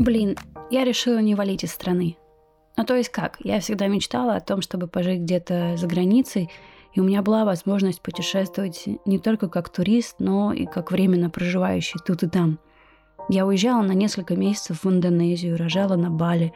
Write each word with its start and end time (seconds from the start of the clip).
блин, 0.00 0.36
я 0.70 0.84
решила 0.84 1.18
не 1.18 1.34
валить 1.34 1.64
из 1.64 1.72
страны. 1.72 2.16
Ну, 2.76 2.84
то 2.84 2.94
есть 2.94 3.10
как? 3.10 3.36
Я 3.40 3.60
всегда 3.60 3.88
мечтала 3.88 4.36
о 4.36 4.40
том, 4.40 4.62
чтобы 4.62 4.86
пожить 4.86 5.20
где-то 5.20 5.76
за 5.76 5.86
границей, 5.86 6.50
и 6.94 7.00
у 7.00 7.04
меня 7.04 7.22
была 7.22 7.44
возможность 7.44 8.00
путешествовать 8.00 8.88
не 9.04 9.18
только 9.18 9.48
как 9.48 9.68
турист, 9.68 10.16
но 10.18 10.52
и 10.52 10.66
как 10.66 10.90
временно 10.90 11.30
проживающий 11.30 12.00
тут 12.04 12.22
и 12.22 12.28
там. 12.28 12.58
Я 13.28 13.46
уезжала 13.46 13.82
на 13.82 13.92
несколько 13.92 14.34
месяцев 14.34 14.82
в 14.82 14.88
Индонезию, 14.88 15.56
рожала 15.56 15.96
на 15.96 16.10
Бали. 16.10 16.52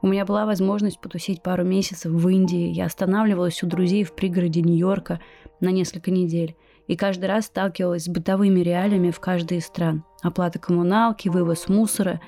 У 0.00 0.06
меня 0.06 0.24
была 0.24 0.46
возможность 0.46 1.00
потусить 1.00 1.42
пару 1.42 1.64
месяцев 1.64 2.12
в 2.12 2.28
Индии. 2.28 2.68
Я 2.68 2.86
останавливалась 2.86 3.62
у 3.62 3.66
друзей 3.66 4.04
в 4.04 4.14
пригороде 4.14 4.62
Нью-Йорка 4.62 5.20
на 5.60 5.68
несколько 5.68 6.10
недель. 6.10 6.56
И 6.86 6.96
каждый 6.96 7.26
раз 7.26 7.46
сталкивалась 7.46 8.04
с 8.04 8.08
бытовыми 8.08 8.60
реалиями 8.60 9.10
в 9.10 9.20
каждой 9.20 9.58
из 9.58 9.66
стран. 9.66 10.04
Оплата 10.22 10.58
коммуналки, 10.58 11.28
вывоз 11.28 11.68
мусора, 11.68 12.20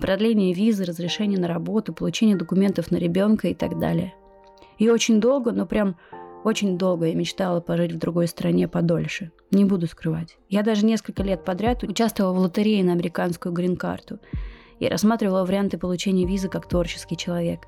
продление 0.00 0.52
визы, 0.54 0.84
разрешение 0.84 1.38
на 1.38 1.48
работу, 1.48 1.92
получение 1.92 2.36
документов 2.36 2.90
на 2.90 2.96
ребенка 2.96 3.48
и 3.48 3.54
так 3.54 3.78
далее. 3.78 4.14
И 4.78 4.88
очень 4.88 5.20
долго, 5.20 5.52
но 5.52 5.66
прям 5.66 5.96
очень 6.42 6.78
долго 6.78 7.06
я 7.06 7.14
мечтала 7.14 7.60
пожить 7.60 7.92
в 7.92 7.98
другой 7.98 8.26
стране 8.26 8.66
подольше. 8.66 9.30
Не 9.50 9.66
буду 9.66 9.86
скрывать. 9.86 10.38
Я 10.48 10.62
даже 10.62 10.86
несколько 10.86 11.22
лет 11.22 11.44
подряд 11.44 11.82
участвовала 11.82 12.32
в 12.32 12.38
лотерее 12.38 12.82
на 12.82 12.92
американскую 12.92 13.52
грин-карту 13.52 14.18
и 14.78 14.88
рассматривала 14.88 15.44
варианты 15.44 15.76
получения 15.76 16.26
визы 16.26 16.48
как 16.48 16.66
творческий 16.66 17.18
человек. 17.18 17.66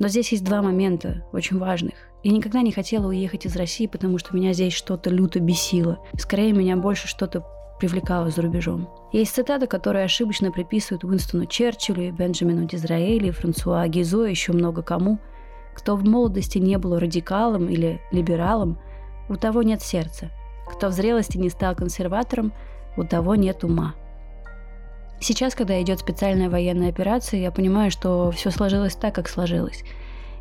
Но 0.00 0.08
здесь 0.08 0.32
есть 0.32 0.44
два 0.44 0.62
момента, 0.62 1.24
очень 1.32 1.58
важных. 1.58 1.94
Я 2.24 2.32
никогда 2.32 2.62
не 2.62 2.72
хотела 2.72 3.06
уехать 3.06 3.46
из 3.46 3.54
России, 3.54 3.86
потому 3.86 4.18
что 4.18 4.34
меня 4.34 4.52
здесь 4.54 4.72
что-то 4.72 5.10
люто 5.10 5.38
бесило. 5.38 6.04
Скорее, 6.18 6.52
меня 6.52 6.76
больше 6.76 7.06
что-то 7.06 7.44
привлекало 7.80 8.30
за 8.30 8.42
рубежом. 8.42 8.88
Есть 9.12 9.34
цитата, 9.34 9.66
которую 9.66 10.04
ошибочно 10.04 10.52
приписывают 10.52 11.02
Уинстону 11.02 11.46
Черчиллю, 11.46 12.12
Бенджамину 12.12 12.66
Дизраэли, 12.66 13.30
Франсуа 13.32 13.88
Гизо 13.88 14.26
и 14.26 14.30
еще 14.30 14.52
много 14.52 14.82
кому– 14.82 15.18
кто 15.74 15.96
в 15.96 16.04
молодости 16.04 16.58
не 16.58 16.76
был 16.78 16.98
радикалом 16.98 17.68
или 17.68 18.00
либералом, 18.10 18.78
у 19.28 19.36
того 19.36 19.62
нет 19.62 19.82
сердца. 19.82 20.30
Кто 20.68 20.88
в 20.88 20.92
зрелости 20.92 21.38
не 21.38 21.48
стал 21.48 21.74
консерватором, 21.74 22.52
у 22.96 23.04
того 23.04 23.34
нет 23.34 23.64
ума. 23.64 23.94
Сейчас, 25.20 25.54
когда 25.54 25.80
идет 25.80 26.00
специальная 26.00 26.48
военная 26.48 26.88
операция, 26.88 27.40
я 27.40 27.50
понимаю, 27.50 27.90
что 27.90 28.30
все 28.30 28.50
сложилось 28.50 28.94
так, 28.94 29.14
как 29.14 29.28
сложилось. 29.28 29.84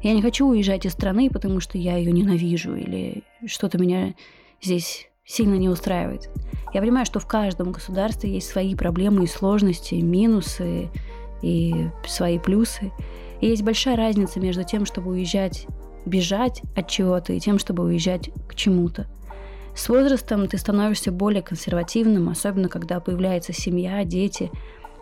Я 0.01 0.13
не 0.13 0.21
хочу 0.21 0.47
уезжать 0.47 0.85
из 0.85 0.93
страны, 0.93 1.29
потому 1.29 1.59
что 1.59 1.77
я 1.77 1.97
ее 1.97 2.11
ненавижу 2.11 2.75
или 2.75 3.23
что-то 3.45 3.77
меня 3.77 4.15
здесь 4.61 5.08
сильно 5.29 5.55
не 5.55 5.69
устраивает. 5.69 6.29
Я 6.73 6.81
понимаю, 6.81 7.05
что 7.05 7.19
в 7.19 7.27
каждом 7.27 7.71
государстве 7.71 8.33
есть 8.33 8.49
свои 8.49 8.75
проблемы 8.75 9.23
и 9.23 9.27
сложности, 9.27 9.95
минусы 9.95 10.89
и 11.41 11.87
свои 12.05 12.39
плюсы. 12.39 12.91
И 13.39 13.47
есть 13.47 13.61
большая 13.61 13.95
разница 13.95 14.39
между 14.39 14.63
тем, 14.63 14.85
чтобы 14.85 15.11
уезжать, 15.11 15.67
бежать 16.05 16.61
от 16.75 16.87
чего-то, 16.87 17.33
и 17.33 17.39
тем, 17.39 17.59
чтобы 17.59 17.83
уезжать 17.83 18.31
к 18.47 18.55
чему-то. 18.55 19.07
С 19.75 19.87
возрастом 19.87 20.47
ты 20.47 20.57
становишься 20.57 21.11
более 21.11 21.43
консервативным, 21.43 22.27
особенно 22.29 22.67
когда 22.67 22.99
появляется 22.99 23.53
семья, 23.53 24.03
дети. 24.03 24.51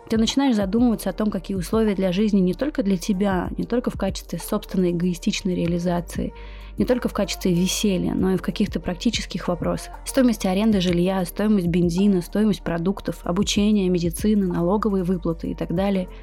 Ты 0.08 0.16
начинаешь 0.16 0.56
задумываться 0.56 1.10
о 1.10 1.12
том, 1.12 1.30
какие 1.30 1.56
условия 1.56 1.94
для 1.94 2.12
жизни 2.12 2.40
не 2.40 2.54
только 2.54 2.82
для 2.82 2.96
тебя, 2.96 3.50
не 3.58 3.64
только 3.64 3.90
в 3.90 3.98
качестве 3.98 4.38
собственной 4.38 4.92
эгоистичной 4.92 5.54
реализации, 5.54 6.32
не 6.78 6.84
только 6.84 7.08
в 7.08 7.12
качестве 7.12 7.52
веселья, 7.52 8.14
но 8.14 8.32
и 8.32 8.36
в 8.36 8.42
каких-то 8.42 8.80
практических 8.80 9.48
вопросах. 9.48 9.94
Стоимость 10.06 10.46
аренды 10.46 10.80
жилья, 10.80 11.24
стоимость 11.24 11.66
бензина, 11.66 12.22
стоимость 12.22 12.62
продуктов, 12.62 13.20
обучение, 13.24 13.88
медицина, 13.88 14.46
налоговые 14.46 15.04
выплаты 15.04 15.50
и 15.50 15.54
так 15.54 15.74
далее– 15.74 16.08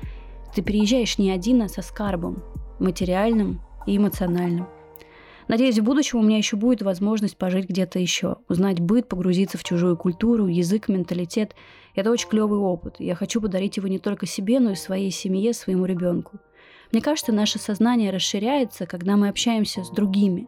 ты 0.56 0.64
приезжаешь 0.64 1.18
не 1.18 1.32
один, 1.32 1.64
а 1.64 1.68
со 1.68 1.82
скарбом, 1.82 2.42
материальным 2.80 3.60
и 3.86 3.98
эмоциональным. 3.98 4.68
Надеюсь, 5.48 5.78
в 5.78 5.84
будущем 5.84 6.20
у 6.20 6.24
меня 6.24 6.38
еще 6.38 6.56
будет 6.56 6.82
возможность 6.82 7.38
пожить 7.38 7.70
где-то 7.70 8.00
еще, 8.00 8.38
узнать 8.50 8.80
быт, 8.80 9.08
погрузиться 9.08 9.60
в 9.60 9.64
чужую 9.64 9.96
культуру, 9.96 10.48
язык, 10.48 10.88
менталитет. 10.88 11.56
Это 11.94 12.10
очень 12.10 12.30
клевый 12.30 12.58
опыт. 12.58 12.96
Я 12.98 13.14
хочу 13.14 13.40
подарить 13.40 13.78
его 13.78 13.88
не 13.88 14.00
только 14.00 14.26
себе, 14.26 14.60
но 14.60 14.72
и 14.72 14.76
своей 14.76 15.12
семье, 15.12 15.54
своему 15.54 15.86
ребенку. 15.86 16.40
Мне 16.92 17.02
кажется, 17.02 17.32
наше 17.32 17.60
сознание 17.60 18.12
расширяется, 18.12 18.88
когда 18.88 19.18
мы 19.18 19.28
общаемся 19.28 19.84
с 19.84 19.92
другими, 19.92 20.48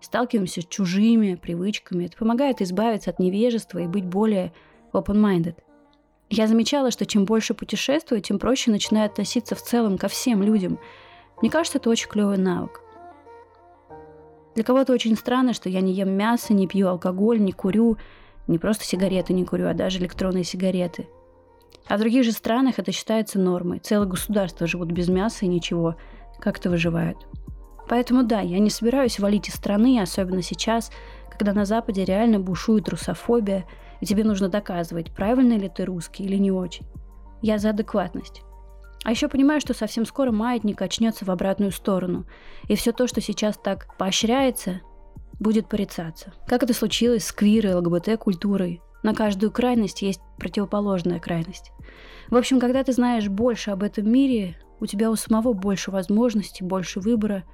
сталкиваемся 0.00 0.60
с 0.60 0.66
чужими 0.66 1.36
привычками. 1.36 2.04
Это 2.04 2.18
помогает 2.18 2.60
избавиться 2.60 3.10
от 3.10 3.18
невежества 3.18 3.78
и 3.78 3.86
быть 3.86 4.04
более 4.04 4.52
open-minded. 4.92 5.56
Я 6.28 6.48
замечала, 6.48 6.90
что 6.90 7.06
чем 7.06 7.24
больше 7.24 7.54
путешествую, 7.54 8.20
тем 8.20 8.38
проще 8.38 8.70
начинаю 8.70 9.06
относиться 9.06 9.54
в 9.54 9.62
целом 9.62 9.96
ко 9.96 10.08
всем 10.08 10.42
людям. 10.42 10.78
Мне 11.40 11.50
кажется, 11.50 11.78
это 11.78 11.88
очень 11.88 12.08
клевый 12.08 12.38
навык. 12.38 12.83
Для 14.54 14.64
кого-то 14.64 14.92
очень 14.92 15.16
странно, 15.16 15.52
что 15.52 15.68
я 15.68 15.80
не 15.80 15.92
ем 15.92 16.10
мясо, 16.10 16.54
не 16.54 16.66
пью 16.66 16.88
алкоголь, 16.88 17.40
не 17.40 17.52
курю, 17.52 17.96
не 18.46 18.58
просто 18.58 18.84
сигареты 18.84 19.32
не 19.32 19.44
курю, 19.44 19.68
а 19.68 19.74
даже 19.74 19.98
электронные 19.98 20.44
сигареты. 20.44 21.08
А 21.86 21.96
в 21.96 22.00
других 22.00 22.24
же 22.24 22.32
странах 22.32 22.78
это 22.78 22.92
считается 22.92 23.38
нормой. 23.38 23.78
Целые 23.78 24.08
государства 24.08 24.66
живут 24.66 24.90
без 24.90 25.08
мяса 25.08 25.44
и 25.44 25.48
ничего, 25.48 25.96
как-то 26.40 26.70
выживают. 26.70 27.18
Поэтому 27.88 28.22
да, 28.22 28.40
я 28.40 28.58
не 28.58 28.70
собираюсь 28.70 29.18
валить 29.18 29.48
из 29.48 29.54
страны, 29.54 30.00
особенно 30.00 30.40
сейчас, 30.40 30.90
когда 31.30 31.52
на 31.52 31.64
Западе 31.64 32.04
реально 32.04 32.38
бушует 32.38 32.88
русофобия– 32.88 33.64
и 34.04 34.06
тебе 34.06 34.22
нужно 34.22 34.50
доказывать, 34.50 35.10
правильно 35.12 35.54
ли 35.54 35.70
ты 35.70 35.86
русский 35.86 36.24
или 36.24 36.36
не 36.36 36.50
очень. 36.50 36.86
Я 37.40 37.56
за 37.56 37.70
адекватность. 37.70 38.42
А 39.04 39.10
еще 39.10 39.28
понимаю, 39.28 39.60
что 39.60 39.74
совсем 39.74 40.06
скоро 40.06 40.32
маятник 40.32 40.80
очнется 40.80 41.26
в 41.26 41.30
обратную 41.30 41.70
сторону, 41.70 42.26
и 42.68 42.74
все 42.74 42.90
то, 42.92 43.06
что 43.06 43.20
сейчас 43.20 43.58
так 43.58 43.96
поощряется, 43.98 44.80
будет 45.38 45.68
порицаться. 45.68 46.32
Как 46.46 46.62
это 46.62 46.72
случилось 46.72 47.26
с 47.26 47.32
квир 47.32 47.66
и 47.66 47.74
ЛГБТ-культурой? 47.74 48.80
На 49.02 49.14
каждую 49.14 49.52
крайность 49.52 50.00
есть 50.00 50.20
противоположная 50.38 51.20
крайность. 51.20 51.70
В 52.30 52.36
общем, 52.36 52.58
когда 52.58 52.82
ты 52.82 52.92
знаешь 52.92 53.28
больше 53.28 53.70
об 53.70 53.82
этом 53.82 54.10
мире, 54.10 54.56
у 54.80 54.86
тебя 54.86 55.10
у 55.10 55.16
самого 55.16 55.52
больше 55.52 55.90
возможностей, 55.90 56.64
больше 56.64 57.00
выбора. 57.00 57.44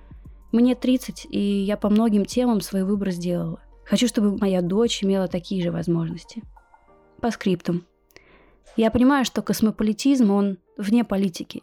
Мне 0.52 0.76
30, 0.76 1.26
и 1.28 1.38
я 1.38 1.76
по 1.76 1.90
многим 1.90 2.24
темам 2.24 2.60
свой 2.60 2.84
выбор 2.84 3.10
сделала. 3.10 3.60
Хочу, 3.84 4.06
чтобы 4.06 4.38
моя 4.38 4.62
дочь 4.62 5.02
имела 5.02 5.26
такие 5.26 5.64
же 5.64 5.72
возможности. 5.72 6.44
По 7.20 7.32
скриптам. 7.32 7.84
Я 8.76 8.90
понимаю, 8.90 9.24
что 9.24 9.42
космополитизм, 9.42 10.30
он 10.30 10.58
вне 10.76 11.04
политики. 11.04 11.62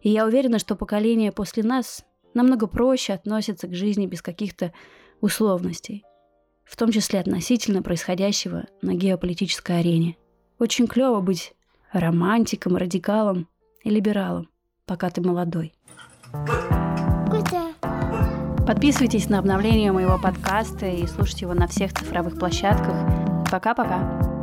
И 0.00 0.10
я 0.10 0.26
уверена, 0.26 0.58
что 0.58 0.76
поколение 0.76 1.32
после 1.32 1.62
нас 1.62 2.04
намного 2.34 2.66
проще 2.66 3.12
относится 3.12 3.66
к 3.68 3.74
жизни 3.74 4.06
без 4.06 4.22
каких-то 4.22 4.72
условностей, 5.20 6.04
в 6.64 6.76
том 6.76 6.90
числе 6.90 7.20
относительно 7.20 7.82
происходящего 7.82 8.66
на 8.82 8.94
геополитической 8.94 9.80
арене. 9.80 10.16
Очень 10.58 10.86
клево 10.86 11.20
быть 11.20 11.54
романтиком, 11.92 12.76
радикалом 12.76 13.48
и 13.82 13.90
либералом, 13.90 14.48
пока 14.86 15.10
ты 15.10 15.20
молодой. 15.20 15.72
Подписывайтесь 18.66 19.30
на 19.30 19.38
обновление 19.38 19.92
моего 19.92 20.18
подкаста 20.18 20.86
и 20.86 21.06
слушайте 21.06 21.46
его 21.46 21.54
на 21.54 21.66
всех 21.66 21.92
цифровых 21.94 22.38
площадках. 22.38 22.96
Пока-пока. 23.50 24.37